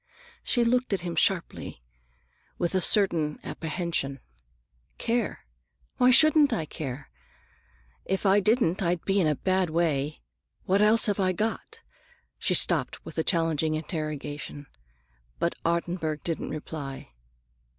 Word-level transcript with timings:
She 0.41 0.63
looked 0.63 0.93
at 0.93 1.01
him 1.01 1.15
sharply, 1.15 1.83
with 2.57 2.73
a 2.73 2.81
certain 2.81 3.37
apprehension. 3.43 4.19
"Care? 4.97 5.45
Why 5.97 6.09
shouldn't 6.09 6.51
I 6.51 6.65
care? 6.65 7.11
If 8.05 8.25
I 8.25 8.39
didn't, 8.39 8.81
I'd 8.81 9.05
be 9.05 9.21
in 9.21 9.27
a 9.27 9.35
bad 9.35 9.69
way. 9.69 10.21
What 10.63 10.81
else 10.81 11.05
have 11.05 11.19
I 11.19 11.33
got?" 11.33 11.81
She 12.39 12.55
stopped 12.55 13.05
with 13.05 13.19
a 13.19 13.23
challenging 13.23 13.75
interrogation, 13.75 14.65
but 15.37 15.53
Ottenburg 15.63 16.23
did 16.23 16.39
not 16.39 16.49
reply. 16.49 17.11